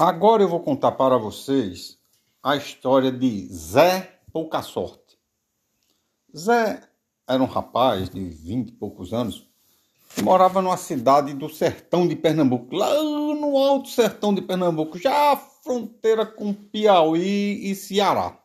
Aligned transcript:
Agora 0.00 0.44
eu 0.44 0.48
vou 0.48 0.60
contar 0.60 0.92
para 0.92 1.18
vocês 1.18 1.98
a 2.40 2.54
história 2.54 3.10
de 3.10 3.52
Zé 3.52 4.20
Pouca 4.32 4.62
Sorte. 4.62 5.18
Zé 6.36 6.88
era 7.26 7.42
um 7.42 7.46
rapaz 7.46 8.08
de 8.08 8.20
vinte 8.28 8.68
e 8.68 8.72
poucos 8.72 9.12
anos 9.12 9.50
que 10.14 10.22
morava 10.22 10.62
numa 10.62 10.76
cidade 10.76 11.34
do 11.34 11.48
sertão 11.48 12.06
de 12.06 12.14
Pernambuco, 12.14 12.76
lá 12.76 12.94
no 12.94 13.58
alto 13.58 13.88
sertão 13.88 14.32
de 14.32 14.40
Pernambuco, 14.40 14.96
já 14.96 15.36
fronteira 15.36 16.24
com 16.24 16.54
Piauí 16.54 17.68
e 17.68 17.74
Ceará. 17.74 18.40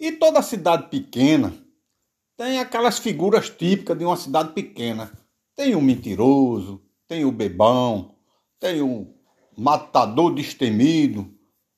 E 0.00 0.10
toda 0.12 0.40
cidade 0.40 0.88
pequena 0.88 1.54
tem 2.34 2.58
aquelas 2.58 2.98
figuras 2.98 3.50
típicas 3.50 3.98
de 3.98 4.06
uma 4.06 4.16
cidade 4.16 4.54
pequena. 4.54 5.12
Tem 5.54 5.74
o 5.74 5.82
mentiroso, 5.82 6.82
tem 7.06 7.26
o 7.26 7.30
bebão, 7.30 8.14
tem 8.58 8.80
o 8.80 9.20
matador 9.56 10.34
destemido, 10.34 11.32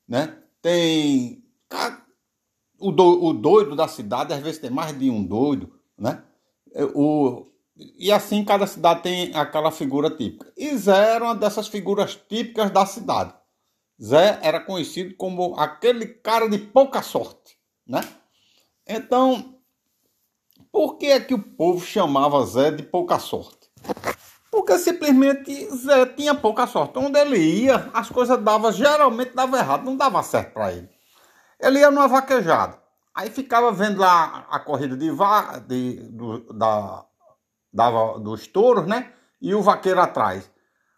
né? 0.06 0.38
Tem 0.60 1.42
o, 2.78 2.92
do, 2.92 3.24
o 3.24 3.32
doido 3.32 3.74
da 3.74 3.88
cidade, 3.88 4.32
às 4.32 4.40
vezes 4.42 4.60
tem 4.60 4.70
mais 4.70 4.96
de 4.98 5.10
um 5.10 5.24
doido, 5.24 5.72
né? 5.98 6.22
O, 6.94 7.46
e 7.76 8.10
assim 8.12 8.44
cada 8.44 8.66
cidade 8.66 9.02
tem 9.02 9.34
aquela 9.34 9.70
figura 9.70 10.10
típica. 10.10 10.52
E 10.56 10.76
Zé 10.76 11.14
era 11.14 11.24
uma 11.24 11.34
dessas 11.34 11.68
figuras 11.68 12.14
típicas 12.14 12.70
da 12.70 12.84
cidade. 12.86 13.34
Zé 14.02 14.38
era 14.42 14.60
conhecido 14.60 15.14
como 15.16 15.54
aquele 15.56 16.06
cara 16.06 16.48
de 16.48 16.58
pouca 16.58 17.02
sorte, 17.02 17.56
né? 17.86 18.00
Então, 18.86 19.58
por 20.70 20.98
que 20.98 21.06
é 21.06 21.20
que 21.20 21.34
o 21.34 21.42
povo 21.42 21.84
chamava 21.84 22.44
Zé 22.44 22.70
de 22.70 22.82
pouca 22.82 23.18
sorte? 23.18 23.70
Porque 24.64 24.78
simplesmente 24.78 25.68
Zé 25.77 26.06
tinha 26.06 26.34
pouca 26.34 26.66
sorte. 26.66 26.98
Onde 26.98 27.18
ele 27.18 27.36
ia, 27.36 27.91
as 27.92 28.09
coisas 28.09 28.42
davam, 28.42 28.72
geralmente 28.72 29.34
dava 29.34 29.59
errado, 29.59 29.84
não 29.84 29.95
dava 29.95 30.22
certo 30.22 30.55
para 30.55 30.72
ele. 30.72 30.88
Ele 31.61 31.80
ia 31.80 31.91
numa 31.91 32.08
vaquejada. 32.08 32.78
Aí 33.14 33.28
ficava 33.28 33.70
vendo 33.70 34.00
lá 34.00 34.47
a 34.50 34.58
corrida 34.58 34.97
de, 34.97 35.11
va 35.11 35.58
de 35.58 35.97
do, 36.11 36.50
da, 36.55 37.05
da, 37.70 37.91
dos 38.14 38.47
touros, 38.47 38.86
né? 38.86 39.12
E 39.38 39.55
o 39.55 39.61
vaqueiro 39.61 40.00
atrás. 40.00 40.50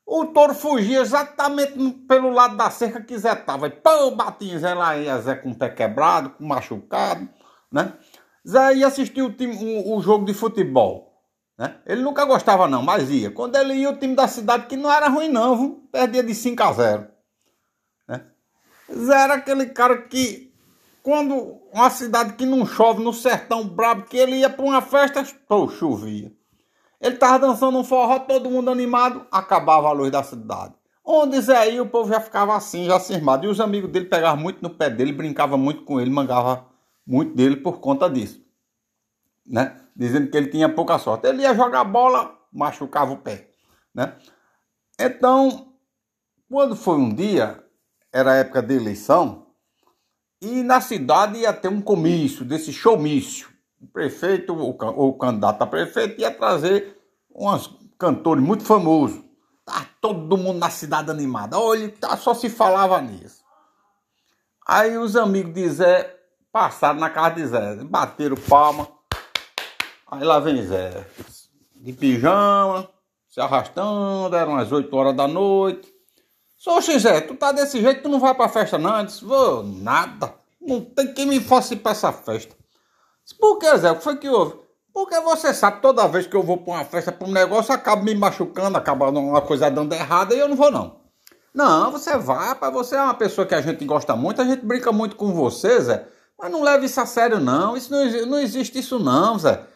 O 0.06 0.26
touro 0.26 0.54
fugia 0.54 1.00
exatamente 1.00 1.76
pelo 2.06 2.30
lado 2.30 2.56
da 2.56 2.70
cerca 2.70 3.02
que 3.02 3.18
Zé 3.18 3.34
tava. 3.34 3.66
E 3.66 3.70
pão, 3.70 4.14
batia 4.14 4.60
Zé 4.60 4.74
lá, 4.74 4.96
ia 4.96 5.18
Zé 5.18 5.34
com 5.34 5.50
o 5.50 5.58
pé 5.58 5.70
quebrado, 5.70 6.30
com 6.30 6.46
machucado, 6.46 7.28
né? 7.70 7.94
Zé 8.48 8.76
ia 8.76 8.86
assistir 8.86 9.22
o, 9.22 9.32
time, 9.32 9.56
o, 9.56 9.96
o 9.96 10.00
jogo 10.00 10.24
de 10.24 10.32
futebol. 10.32 11.15
Né? 11.58 11.76
Ele 11.86 12.02
nunca 12.02 12.24
gostava 12.24 12.68
não, 12.68 12.82
mas 12.82 13.10
ia. 13.10 13.30
Quando 13.30 13.56
ele 13.56 13.74
ia, 13.74 13.90
o 13.90 13.96
time 13.96 14.14
da 14.14 14.28
cidade, 14.28 14.66
que 14.66 14.76
não 14.76 14.92
era 14.92 15.08
ruim 15.08 15.28
não, 15.28 15.56
viu? 15.56 15.88
perdia 15.90 16.22
de 16.22 16.34
5 16.34 16.62
a 16.62 16.72
0. 16.72 17.08
Né? 18.08 18.26
Zé 18.92 19.14
era 19.14 19.34
aquele 19.34 19.66
cara 19.66 20.02
que, 20.02 20.52
quando 21.02 21.62
uma 21.72 21.88
cidade 21.88 22.34
que 22.34 22.44
não 22.44 22.66
chove, 22.66 23.02
no 23.02 23.12
sertão 23.12 23.66
brabo, 23.66 24.02
que 24.02 24.16
ele 24.16 24.36
ia 24.36 24.50
para 24.50 24.64
uma 24.64 24.82
festa, 24.82 25.24
pô, 25.48 25.68
chovia. 25.68 26.32
Ele 27.00 27.16
tava 27.16 27.38
dançando 27.38 27.78
um 27.78 27.84
forró, 27.84 28.18
todo 28.18 28.50
mundo 28.50 28.70
animado, 28.70 29.26
acabava 29.30 29.88
a 29.88 29.92
luz 29.92 30.10
da 30.10 30.22
cidade. 30.22 30.74
Onde 31.04 31.40
Zé 31.40 31.70
ia, 31.70 31.82
o 31.82 31.88
povo 31.88 32.10
já 32.10 32.20
ficava 32.20 32.56
assim, 32.56 32.84
já 32.84 32.98
cismado. 32.98 33.46
E 33.46 33.48
os 33.48 33.60
amigos 33.60 33.90
dele 33.90 34.06
pegavam 34.06 34.42
muito 34.42 34.60
no 34.60 34.70
pé 34.70 34.90
dele, 34.90 35.12
brincavam 35.12 35.56
muito 35.56 35.84
com 35.84 36.00
ele, 36.00 36.10
mangava 36.10 36.66
muito 37.06 37.34
dele 37.34 37.56
por 37.56 37.78
conta 37.78 38.10
disso. 38.10 38.45
Né? 39.48 39.80
dizendo 39.96 40.30
que 40.30 40.36
ele 40.36 40.48
tinha 40.48 40.68
pouca 40.68 40.98
sorte. 40.98 41.26
Ele 41.26 41.42
ia 41.42 41.54
jogar 41.54 41.84
bola, 41.84 42.38
machucava 42.52 43.12
o 43.12 43.16
pé, 43.16 43.48
né? 43.94 44.14
Então, 45.00 45.72
quando 46.50 46.76
foi 46.76 46.96
um 46.96 47.12
dia, 47.12 47.64
era 48.12 48.36
época 48.36 48.62
de 48.62 48.74
eleição, 48.74 49.46
e 50.40 50.62
na 50.62 50.80
cidade 50.80 51.38
ia 51.38 51.52
ter 51.52 51.68
um 51.68 51.80
comício, 51.80 52.44
desse 52.44 52.72
showmício. 52.72 53.48
O 53.80 53.86
prefeito, 53.86 54.54
ou 54.54 55.08
o 55.08 55.18
candidato 55.18 55.62
a 55.62 55.66
prefeito, 55.66 56.20
ia 56.20 56.30
trazer 56.30 56.98
uns 57.34 57.74
cantores 57.98 58.42
muito 58.42 58.64
famosos. 58.64 59.22
Tá 59.64 59.86
todo 60.00 60.36
mundo 60.36 60.58
na 60.58 60.70
cidade 60.70 61.10
animado. 61.10 61.54
Olha, 61.54 61.90
tá, 61.90 62.16
só 62.16 62.34
se 62.34 62.48
falava 62.48 63.00
nisso. 63.00 63.42
Aí 64.66 64.96
os 64.96 65.16
amigos 65.16 65.52
de 65.54 65.68
Zé 65.68 66.16
passaram 66.52 67.00
na 67.00 67.10
casa 67.10 67.34
de 67.36 67.46
Zé, 67.46 67.84
bateram 67.84 68.36
palma. 68.36 68.95
Aí 70.08 70.22
lá 70.22 70.38
vem 70.38 70.62
Zé, 70.62 71.04
de 71.74 71.92
pijama, 71.92 72.88
se 73.28 73.40
arrastando, 73.40 74.36
eram 74.36 74.56
as 74.56 74.70
8 74.70 74.94
horas 74.96 75.16
da 75.16 75.26
noite. 75.26 75.92
Sou 76.56 76.80
Zé, 76.80 77.20
tu 77.20 77.34
tá 77.34 77.50
desse 77.50 77.80
jeito, 77.80 78.02
tu 78.02 78.08
não 78.08 78.20
vai 78.20 78.32
pra 78.34 78.48
festa 78.48 78.78
não? 78.78 78.98
Eu 78.98 79.04
disse, 79.04 79.24
vou, 79.24 79.64
nada, 79.64 80.32
não 80.60 80.80
tem 80.80 81.12
quem 81.12 81.26
me 81.26 81.40
faça 81.40 81.74
ir 81.74 81.78
pra 81.78 81.90
essa 81.90 82.12
festa. 82.12 82.54
Disse, 83.24 83.36
Por 83.36 83.58
que, 83.58 83.76
Zé? 83.76 83.90
O 83.90 83.96
que 83.96 84.04
foi 84.04 84.16
que 84.16 84.28
houve? 84.28 84.54
Porque 84.94 85.18
você 85.20 85.52
sabe, 85.52 85.82
toda 85.82 86.06
vez 86.06 86.26
que 86.26 86.36
eu 86.36 86.42
vou 86.42 86.58
pra 86.58 86.74
uma 86.74 86.84
festa, 86.84 87.10
pra 87.10 87.26
um 87.26 87.32
negócio, 87.32 87.74
acaba 87.74 88.02
me 88.02 88.14
machucando, 88.14 88.78
acaba 88.78 89.10
uma 89.10 89.42
coisa 89.42 89.68
dando 89.68 89.92
errada 89.92 90.34
e 90.34 90.38
eu 90.38 90.48
não 90.48 90.56
vou 90.56 90.70
não. 90.70 91.00
Não, 91.52 91.90
você 91.90 92.16
vai, 92.16 92.54
para 92.54 92.70
você 92.70 92.94
é 92.94 93.02
uma 93.02 93.14
pessoa 93.14 93.46
que 93.46 93.54
a 93.54 93.60
gente 93.60 93.84
gosta 93.84 94.14
muito, 94.14 94.40
a 94.40 94.44
gente 94.44 94.64
brinca 94.64 94.92
muito 94.92 95.16
com 95.16 95.32
você, 95.32 95.80
Zé. 95.80 96.06
Mas 96.38 96.50
não 96.50 96.62
leve 96.62 96.86
isso 96.86 97.00
a 97.00 97.06
sério, 97.06 97.40
não. 97.40 97.76
Isso 97.76 97.90
não, 97.90 98.04
não 98.26 98.38
existe 98.38 98.78
isso, 98.78 98.98
não, 98.98 99.38
Zé. 99.38 99.66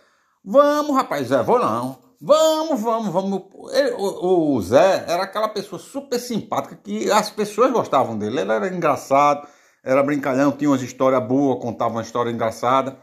Vamos, 0.44 0.96
rapaz, 0.96 1.28
Zé, 1.28 1.42
vou 1.42 1.58
não. 1.58 1.98
Vamos, 2.18 2.80
vamos, 2.80 3.12
vamos. 3.12 3.42
Ele, 3.72 3.90
o, 3.92 4.54
o, 4.54 4.62
Zé 4.62 5.04
era 5.06 5.24
aquela 5.24 5.48
pessoa 5.48 5.78
super 5.78 6.18
simpática 6.18 6.76
que 6.76 7.10
as 7.10 7.30
pessoas 7.30 7.70
gostavam 7.70 8.18
dele. 8.18 8.40
Ele 8.40 8.52
era 8.52 8.68
engraçado, 8.68 9.46
era 9.84 10.02
brincalhão, 10.02 10.52
tinha 10.52 10.70
umas 10.70 10.82
histórias 10.82 11.22
boas, 11.22 11.60
contava 11.60 11.92
uma 11.92 12.02
história 12.02 12.30
engraçada. 12.30 12.96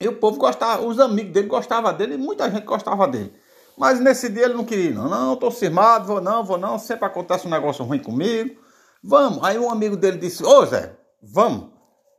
E 0.00 0.06
o 0.06 0.16
povo 0.16 0.38
gostava, 0.38 0.84
os 0.84 0.98
amigos 1.00 1.32
dele 1.32 1.48
gostavam 1.48 1.92
dele, 1.92 2.14
e 2.14 2.18
muita 2.18 2.50
gente 2.50 2.64
gostava 2.64 3.06
dele. 3.06 3.34
Mas 3.76 4.00
nesse 4.00 4.28
dia 4.28 4.44
ele 4.44 4.54
não 4.54 4.64
queria, 4.64 4.92
não. 4.92 5.08
Não, 5.08 5.36
tô 5.36 5.50
cismado, 5.50 6.06
vou 6.06 6.20
não, 6.20 6.44
vou 6.44 6.58
não. 6.58 6.78
Sempre 6.78 7.04
acontece 7.06 7.46
um 7.46 7.50
negócio 7.50 7.84
ruim 7.84 7.98
comigo. 7.98 8.60
Vamos. 9.02 9.42
Aí 9.42 9.58
um 9.58 9.70
amigo 9.70 9.96
dele 9.96 10.18
disse: 10.18 10.44
Ô 10.44 10.64
Zé, 10.66 10.96
vamos. 11.22 11.70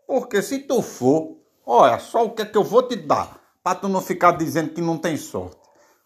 Porque 0.06 0.41
se 0.41 0.59
tu 0.59 0.81
for, 0.81 1.38
olha, 1.66 2.00
só 2.00 2.25
o 2.25 2.31
que 2.31 2.41
é 2.41 2.45
que 2.45 2.57
eu 2.57 2.63
vou 2.63 2.84
te 2.84 2.95
dar 2.95 3.41
para 3.63 3.75
tu 3.75 3.88
não 3.88 4.01
ficar 4.01 4.31
dizendo 4.31 4.72
que 4.72 4.81
não 4.81 4.97
tem 4.97 5.17
sorte. 5.17 5.57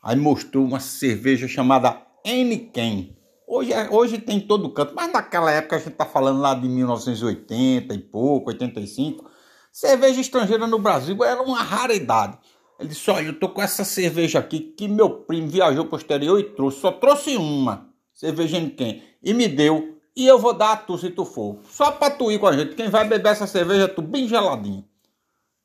Aí 0.04 0.16
mostrou 0.16 0.66
uma 0.66 0.80
cerveja 0.80 1.48
chamada 1.48 2.02
Eniken. 2.24 3.18
Hoje, 3.48 3.74
é, 3.74 3.90
hoje 3.90 4.18
tem 4.18 4.40
todo 4.40 4.72
canto, 4.72 4.94
mas 4.96 5.12
naquela 5.12 5.52
época 5.52 5.76
a 5.76 5.80
gente 5.80 5.94
tá 5.94 6.06
falando 6.06 6.42
lá 6.42 6.54
de 6.54 6.68
1980 6.68 7.94
e 7.94 8.00
pouco, 8.00 8.50
85. 8.50 9.30
Cerveja 9.72 10.20
estrangeira 10.20 10.68
no 10.68 10.80
Brasil 10.80 11.24
era 11.24 11.42
uma 11.42 11.62
raridade. 11.62 12.38
Ele 12.80 12.90
disse: 12.90 13.10
Olha, 13.10 13.28
eu 13.28 13.40
tô 13.40 13.50
com 13.50 13.62
essa 13.62 13.84
cerveja 13.84 14.40
aqui 14.40 14.60
que 14.60 14.88
meu 14.88 15.10
primo 15.10 15.48
viajou 15.48 15.86
pro 15.86 15.98
exterior 15.98 16.40
e 16.40 16.44
trouxe. 16.44 16.80
Só 16.80 16.92
trouxe 16.92 17.38
uma, 17.38 17.90
cerveja 18.14 18.58
Eniken, 18.58 19.02
e 19.24 19.34
me 19.34 19.48
deu. 19.48 19.96
E 20.16 20.26
eu 20.26 20.40
vou 20.40 20.54
dar 20.54 20.72
a 20.72 20.78
tu 20.78 20.98
se 20.98 21.10
tu 21.10 21.26
for. 21.26 21.60
Só 21.70 21.92
pra 21.92 22.10
tu 22.10 22.32
ir 22.32 22.40
com 22.40 22.48
a 22.48 22.56
gente. 22.56 22.76
Quem 22.76 22.90
vai 22.90 23.06
beber 23.08 23.30
essa 23.30 23.46
cerveja 23.46 23.84
é 23.84 23.88
tu 23.88 24.02
bem 24.02 24.28
geladinho. 24.28 24.86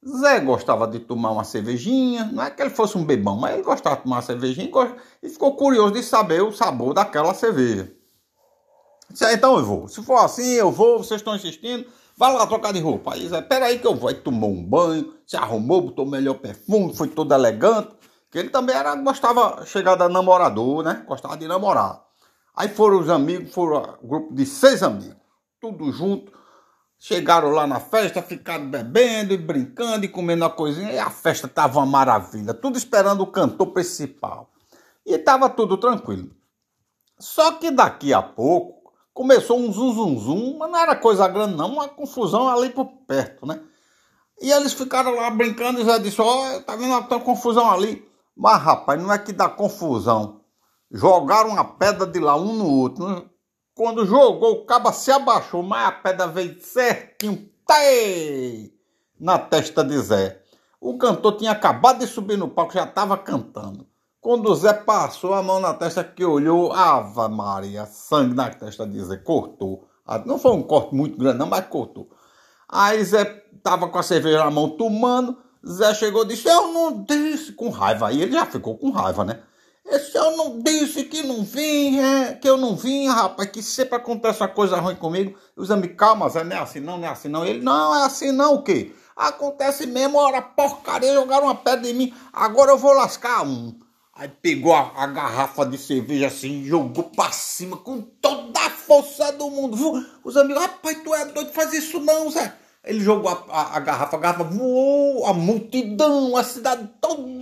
Zé 0.07 0.41
gostava 0.41 0.87
de 0.87 0.99
tomar 0.99 1.31
uma 1.31 1.45
cervejinha, 1.45 2.31
não 2.33 2.43
é 2.43 2.51
que 2.51 2.63
ele 2.63 2.71
fosse 2.71 2.97
um 2.97 3.05
bebão, 3.05 3.37
mas 3.37 3.53
ele 3.55 3.63
gostava 3.63 3.97
de 3.97 4.03
tomar 4.03 4.17
uma 4.17 4.23
cervejinha 4.23 4.71
e 5.23 5.29
ficou 5.29 5.55
curioso 5.55 5.93
de 5.93 6.03
saber 6.03 6.43
o 6.43 6.53
sabor 6.53 6.95
daquela 6.95 7.35
cerveja. 7.35 7.93
Disse, 9.11 9.25
ah, 9.25 9.33
então 9.35 9.59
eu 9.59 9.65
vou. 9.65 9.89
Se 9.89 10.03
for 10.03 10.17
assim, 10.17 10.53
eu 10.53 10.71
vou, 10.71 10.99
vocês 10.99 11.21
estão 11.21 11.37
insistindo, 11.37 11.85
vai 12.17 12.33
lá 12.33 12.47
trocar 12.47 12.73
de 12.73 12.81
roupa. 12.81 13.13
Aí 13.13 13.29
Zé, 13.29 13.43
peraí 13.43 13.79
que 13.79 13.87
eu 13.87 13.95
vou. 13.95 14.09
Aí 14.09 14.15
tomou 14.15 14.51
um 14.51 14.65
banho, 14.65 15.13
se 15.27 15.37
arrumou, 15.37 15.83
botou 15.83 16.07
o 16.07 16.11
melhor 16.11 16.35
perfume, 16.35 16.95
foi 16.95 17.09
todo 17.09 17.35
elegante. 17.35 17.91
Que 18.31 18.39
ele 18.39 18.49
também 18.49 18.77
era, 18.77 18.95
gostava, 18.95 19.67
chegar 19.67 19.97
da 19.97 20.09
namorador, 20.09 20.85
né? 20.85 21.05
Gostava 21.07 21.37
de 21.37 21.49
namorar. 21.49 22.01
Aí 22.57 22.69
foram 22.69 23.01
os 23.01 23.11
amigos, 23.11 23.53
foram 23.53 23.97
um 24.03 24.09
grupo 24.09 24.35
de 24.35 24.47
seis 24.47 24.83
amigos, 24.83 25.17
tudo 25.61 25.91
junto 25.93 26.33
Chegaram 27.03 27.49
lá 27.49 27.67
na 27.67 27.81
festa, 27.81 28.21
ficaram 28.21 28.71
bebendo 28.71 29.33
e 29.33 29.39
brincando 29.39 30.05
e 30.05 30.09
comendo 30.09 30.45
a 30.45 30.51
coisinha. 30.51 30.93
E 30.93 30.99
a 30.99 31.09
festa 31.09 31.47
estava 31.47 31.79
uma 31.79 31.87
maravilha. 31.87 32.53
Tudo 32.53 32.77
esperando 32.77 33.23
o 33.23 33.27
cantor 33.27 33.69
principal. 33.69 34.51
E 35.07 35.15
estava 35.15 35.49
tudo 35.49 35.79
tranquilo. 35.79 36.31
Só 37.19 37.53
que 37.53 37.71
daqui 37.71 38.13
a 38.13 38.21
pouco 38.21 38.93
começou 39.15 39.59
um 39.59 39.73
zum 39.73 39.95
zum 39.95 40.19
zum, 40.19 40.59
mas 40.59 40.71
não 40.71 40.79
era 40.79 40.95
coisa 40.95 41.27
grande 41.27 41.57
não, 41.57 41.73
uma 41.73 41.89
confusão 41.89 42.47
ali 42.51 42.69
por 42.69 42.85
perto, 43.07 43.47
né? 43.47 43.63
E 44.39 44.53
eles 44.53 44.75
ficaram 44.75 45.15
lá 45.15 45.31
brincando 45.31 45.81
e 45.81 45.85
já 45.87 45.97
disse, 45.97 46.21
ó, 46.21 46.57
oh, 46.57 46.61
tá 46.63 46.77
vendo 46.77 46.93
uma 46.93 47.21
confusão 47.21 47.71
ali? 47.71 48.07
Mas 48.37 48.61
rapaz, 48.61 49.03
não 49.03 49.11
é 49.11 49.19
que 49.19 49.33
dá 49.33 49.49
confusão. 49.49 50.43
Jogaram 50.91 51.51
uma 51.51 51.65
pedra 51.65 52.07
de 52.07 52.19
lá 52.19 52.37
um 52.37 52.53
no 52.53 52.71
outro. 52.71 53.30
Quando 53.81 54.05
jogou, 54.05 54.53
o 54.53 54.65
caba 54.67 54.93
se 54.93 55.11
abaixou, 55.11 55.63
mas 55.63 55.89
a 55.89 55.93
pedra 55.93 56.27
veio 56.27 56.61
certinho, 56.61 57.49
tei, 57.67 58.75
na 59.19 59.39
testa 59.39 59.83
de 59.83 59.97
Zé. 59.97 60.43
O 60.79 60.99
cantor 60.99 61.39
tinha 61.39 61.53
acabado 61.53 62.01
de 62.01 62.07
subir 62.07 62.37
no 62.37 62.51
palco, 62.51 62.75
já 62.75 62.85
estava 62.85 63.17
cantando. 63.17 63.87
Quando 64.21 64.51
o 64.51 64.55
Zé 64.55 64.75
passou 64.75 65.33
a 65.33 65.43
mão 65.43 65.61
na 65.61 65.73
testa 65.73 66.05
que 66.05 66.23
olhou, 66.23 66.71
Ava 66.75 67.27
Maria, 67.27 67.87
sangue 67.87 68.35
na 68.35 68.51
testa 68.51 68.87
de 68.87 69.03
Zé, 69.03 69.17
cortou. 69.17 69.89
Ah, 70.07 70.19
não 70.27 70.39
foi 70.39 70.53
um 70.53 70.63
corte 70.63 70.95
muito 70.95 71.17
grande, 71.17 71.39
não, 71.39 71.47
mas 71.47 71.67
cortou. 71.67 72.11
Aí 72.69 73.03
Zé 73.03 73.25
tava 73.63 73.89
com 73.89 73.97
a 73.97 74.03
cerveja 74.03 74.45
na 74.45 74.51
mão 74.51 74.69
tomando. 74.69 75.39
Zé 75.67 75.95
chegou 75.95 76.25
e 76.25 76.29
disse: 76.29 76.47
Eu 76.47 76.71
não 76.71 77.03
disse 77.03 77.53
com 77.55 77.71
raiva. 77.71 78.09
Aí 78.09 78.21
ele 78.21 78.33
já 78.33 78.45
ficou 78.45 78.77
com 78.77 78.91
raiva, 78.91 79.25
né? 79.25 79.41
Esse 79.91 80.17
eu 80.17 80.37
não 80.37 80.61
disse 80.61 81.03
que 81.03 81.21
não 81.25 81.43
vinha, 81.43 82.39
que 82.41 82.49
eu 82.49 82.57
não 82.57 82.77
vinha, 82.77 83.13
rapaz, 83.13 83.51
que 83.51 83.61
sempre 83.61 83.97
acontece 83.97 84.41
uma 84.41 84.49
coisa 84.49 84.77
ruim 84.77 84.95
comigo. 84.95 85.37
Os 85.57 85.69
amigos, 85.69 85.97
calma, 85.97 86.29
Zé, 86.29 86.45
não 86.45 86.57
é 86.57 86.61
assim 86.61 86.79
não, 86.79 86.97
não 86.97 87.09
é 87.09 87.11
assim 87.11 87.29
não. 87.29 87.45
Ele, 87.45 87.61
não, 87.61 87.95
é 87.95 88.07
assim 88.07 88.31
não, 88.31 88.55
o 88.55 88.63
quê? 88.63 88.95
Acontece 89.17 89.87
mesmo, 89.87 90.17
ora, 90.17 90.41
porcaria, 90.41 91.13
jogaram 91.13 91.47
uma 91.47 91.57
pedra 91.57 91.91
em 91.91 91.95
mim, 91.95 92.15
agora 92.33 92.71
eu 92.71 92.79
vou 92.79 92.93
lascar 92.93 93.45
um. 93.45 93.77
Aí 94.15 94.29
pegou 94.29 94.75
a, 94.75 94.93
a, 94.95 95.07
garrafa 95.09 95.67
de 95.67 95.77
cerveja 95.77 96.29
assim, 96.29 96.65
jogou 96.65 97.05
pra 97.05 97.33
cima 97.33 97.77
com 97.77 98.01
toda 98.01 98.61
a 98.61 98.71
força 98.71 99.33
do 99.33 99.51
mundo. 99.51 99.77
Os 100.23 100.37
amigos, 100.37 100.63
rapaz, 100.63 101.03
tu 101.03 101.13
é 101.15 101.25
doido, 101.25 101.53
faz 101.53 101.73
isso 101.73 101.99
não, 101.99 102.31
Zé. 102.31 102.55
Ele 102.85 103.01
jogou 103.01 103.31
a, 103.31 103.45
a, 103.49 103.77
a, 103.77 103.81
garrafa, 103.81 104.17
a 104.17 104.21
garrafa 104.21 104.45
voou, 104.45 105.27
a 105.27 105.33
multidão, 105.33 106.37
a 106.37 106.45
cidade 106.45 106.89
todinha, 107.01 107.40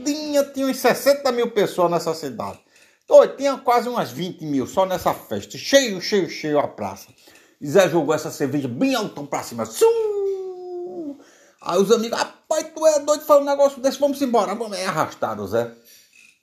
tinha 0.52 0.66
uns 0.66 0.78
60 0.78 1.30
mil 1.32 1.50
pessoas 1.50 1.90
nessa 1.90 2.14
cidade. 2.14 2.58
Então, 3.04 3.26
tinha 3.36 3.56
quase 3.56 3.88
umas 3.88 4.10
20 4.10 4.44
mil 4.44 4.66
só 4.66 4.84
nessa 4.84 5.14
festa, 5.14 5.56
cheio, 5.56 6.00
cheio, 6.00 6.28
cheio 6.28 6.58
a 6.58 6.69
praça. 6.69 7.08
E 7.60 7.66
Zé 7.66 7.88
jogou 7.88 8.14
essa 8.14 8.30
cerveja 8.30 8.69
bem 8.69 8.94
altão 8.94 9.25
pra 9.26 9.42
cima. 9.42 9.64
Sum! 9.64 11.16
Aí 11.60 11.80
os 11.80 11.90
amigos, 11.90 12.19
rapaz, 12.19 12.66
tu 12.75 12.86
é 12.86 13.00
doido, 13.00 13.25
faz 13.25 13.40
um 13.40 13.44
negócio 13.44 13.80
desse, 13.80 13.98
vamos 13.98 14.20
embora. 14.22 14.54
Vamos, 14.54 14.78
é 14.78 14.86
arrastar 14.86 15.40
o 15.40 15.46
Zé. 15.46 15.72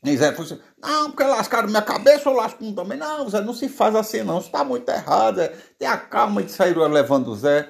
E 0.04 0.18
Zé 0.18 0.32
falou 0.32 0.46
assim, 0.46 0.62
não, 0.82 1.12
porque 1.12 1.24
lascaram 1.24 1.68
minha 1.68 1.82
cabeça, 1.82 2.30
eu 2.30 2.34
lasco 2.34 2.72
também. 2.74 2.98
Não, 2.98 3.30
Zé, 3.30 3.42
não 3.42 3.54
se 3.54 3.70
faz 3.70 3.96
assim 3.96 4.24
não, 4.24 4.40
isso 4.40 4.52
tá 4.52 4.64
muito 4.64 4.90
errado, 4.90 5.38
Zé. 5.38 5.54
Tenha 5.80 5.98
calma 5.98 6.42
e 6.42 6.50
saíram 6.50 6.88
levando 6.88 7.30
o 7.30 7.36
Zé. 7.36 7.70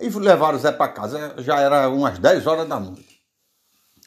E 0.00 0.08
levaram 0.08 0.56
o 0.56 0.60
Zé 0.60 0.72
para 0.72 0.92
casa, 0.92 1.34
já 1.38 1.60
era 1.60 1.88
umas 1.88 2.18
10 2.18 2.46
horas 2.46 2.68
da 2.68 2.78
noite. 2.78 3.11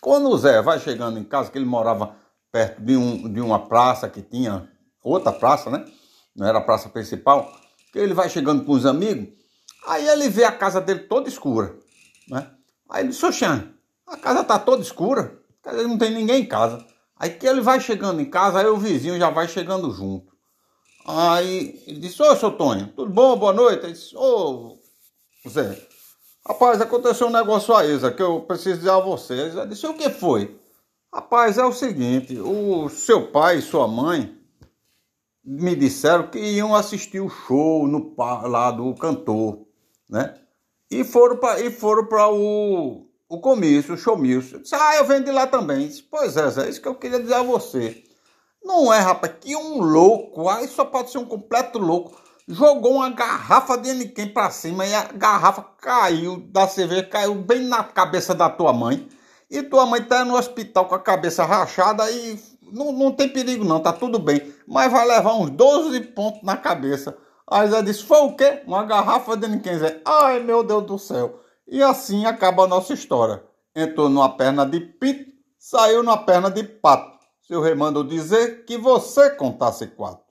Quando 0.05 0.29
o 0.29 0.37
Zé 0.37 0.61
vai 0.61 0.79
chegando 0.79 1.17
em 1.17 1.23
casa, 1.23 1.49
que 1.49 1.57
ele 1.57 1.65
morava 1.65 2.15
perto 2.51 2.79
de, 2.79 2.95
um, 2.95 3.27
de 3.27 3.41
uma 3.41 3.67
praça 3.67 4.07
que 4.07 4.21
tinha, 4.21 4.69
outra 5.01 5.31
praça, 5.31 5.71
né? 5.71 5.83
Não 6.35 6.45
era 6.45 6.59
a 6.59 6.61
praça 6.61 6.89
principal, 6.89 7.51
que 7.91 7.97
ele 7.97 8.13
vai 8.13 8.29
chegando 8.29 8.63
com 8.63 8.73
os 8.73 8.85
amigos, 8.85 9.29
aí 9.87 10.07
ele 10.07 10.29
vê 10.29 10.43
a 10.43 10.51
casa 10.51 10.79
dele 10.79 10.99
toda 10.99 11.27
escura, 11.27 11.75
né? 12.29 12.51
Aí 12.87 13.01
ele 13.01 13.09
disse, 13.09 13.25
Oxan, 13.25 13.73
a 14.05 14.15
casa 14.15 14.43
tá 14.43 14.59
toda 14.59 14.83
escura, 14.83 15.39
não 15.65 15.97
tem 15.97 16.13
ninguém 16.13 16.43
em 16.43 16.45
casa. 16.45 16.85
Aí 17.17 17.31
que 17.31 17.47
ele 17.47 17.61
vai 17.61 17.79
chegando 17.79 18.21
em 18.21 18.29
casa, 18.29 18.59
aí 18.59 18.67
o 18.67 18.77
vizinho 18.77 19.17
já 19.17 19.31
vai 19.31 19.47
chegando 19.47 19.89
junto. 19.89 20.31
Aí 21.07 21.81
ele 21.87 21.99
disse, 21.99 22.21
ô, 22.21 22.35
seu 22.35 22.51
Tonho, 22.51 22.93
tudo 22.95 23.11
bom? 23.11 23.35
Boa 23.37 23.53
noite. 23.53 23.83
Ele 23.83 23.93
disse, 23.93 24.15
ô, 24.15 24.77
Zé, 25.49 25.75
rapaz, 26.47 26.81
aconteceu 26.81 27.27
um 27.27 27.31
negócio 27.31 27.75
aí, 27.75 27.97
Zé, 27.97 28.11
que 28.11 28.21
eu 28.21 28.41
preciso 28.41 28.77
dizer 28.77 28.91
a 28.91 28.99
você. 28.99 29.51
Zé 29.51 29.65
disse, 29.65 29.85
o 29.87 29.93
que 29.93 30.09
foi? 30.09 30.59
Rapaz, 31.13 31.57
é 31.57 31.65
o 31.65 31.71
seguinte, 31.71 32.37
o 32.39 32.89
seu 32.89 33.31
pai 33.31 33.57
e 33.57 33.61
sua 33.61 33.87
mãe 33.87 34.37
me 35.43 35.75
disseram 35.75 36.27
que 36.27 36.39
iam 36.39 36.75
assistir 36.75 37.19
o 37.19 37.29
show 37.29 37.87
no, 37.87 38.13
lá 38.17 38.71
do 38.71 38.93
cantor, 38.95 39.65
né? 40.09 40.33
E 40.91 41.03
foram 41.03 41.37
para 41.37 42.29
o 42.29 43.05
o 43.27 43.39
comício, 43.39 43.93
o 43.93 43.97
showmício. 43.97 44.59
Disse, 44.59 44.75
ah, 44.75 44.97
eu 44.97 45.05
venho 45.05 45.23
de 45.23 45.31
lá 45.31 45.47
também. 45.47 45.87
Disse, 45.87 46.03
pois 46.03 46.37
é, 46.37 46.49
Zé, 46.49 46.69
isso 46.69 46.81
que 46.81 46.87
eu 46.87 46.95
queria 46.95 47.19
dizer 47.19 47.35
a 47.35 47.43
você. 47.43 48.03
Não 48.63 48.91
é, 48.93 48.99
rapaz, 48.99 49.33
que 49.39 49.55
um 49.55 49.81
louco, 49.81 50.49
aí 50.49 50.67
só 50.67 50.85
pode 50.85 51.11
ser 51.11 51.19
um 51.19 51.25
completo 51.25 51.77
louco, 51.77 52.19
jogou 52.47 52.95
uma 52.95 53.09
garrafa 53.09 53.77
de 53.77 53.89
Aniquim 53.89 54.27
pra 54.27 54.49
cima 54.49 54.85
e 54.85 54.93
a 54.93 55.03
garrafa 55.03 55.63
caiu 55.81 56.37
da 56.37 56.67
cerveja, 56.67 57.03
caiu 57.03 57.35
bem 57.35 57.61
na 57.61 57.83
cabeça 57.83 58.33
da 58.35 58.49
tua 58.49 58.71
mãe. 58.71 59.07
E 59.49 59.61
tua 59.61 59.85
mãe 59.85 60.01
tá 60.03 60.25
no 60.25 60.35
hospital 60.35 60.85
com 60.85 60.95
a 60.95 60.99
cabeça 60.99 61.45
rachada 61.45 62.09
e 62.09 62.39
não, 62.61 62.91
não 62.91 63.11
tem 63.11 63.29
perigo 63.29 63.63
não, 63.63 63.79
tá 63.79 63.93
tudo 63.93 64.19
bem. 64.19 64.53
Mas 64.67 64.91
vai 64.91 65.07
levar 65.07 65.33
uns 65.35 65.49
12 65.51 65.99
pontos 66.01 66.41
na 66.43 66.57
cabeça. 66.57 67.17
Aí 67.47 67.69
Zé 67.69 67.81
disse, 67.81 68.03
foi 68.03 68.19
o 68.19 68.35
quê? 68.35 68.63
Uma 68.65 68.83
garrafa 68.83 69.37
de 69.37 69.45
Aniquim, 69.45 69.77
Zé. 69.77 70.01
Ai, 70.03 70.39
meu 70.39 70.63
Deus 70.63 70.85
do 70.85 70.97
céu. 70.97 71.39
E 71.67 71.81
assim 71.81 72.25
acaba 72.25 72.63
a 72.63 72.67
nossa 72.67 72.93
história. 72.93 73.43
Entrou 73.75 74.09
numa 74.09 74.29
perna 74.29 74.65
de 74.65 74.79
pito, 74.79 75.31
saiu 75.59 76.01
numa 76.01 76.17
perna 76.17 76.49
de 76.49 76.63
pato. 76.63 77.15
Seu 77.41 77.61
rei 77.61 77.75
mandou 77.75 78.03
dizer 78.03 78.65
que 78.65 78.77
você 78.77 79.29
contasse 79.29 79.85
quatro. 79.87 80.23